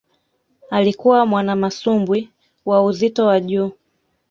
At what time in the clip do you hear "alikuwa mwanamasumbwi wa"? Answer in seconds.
0.69-2.85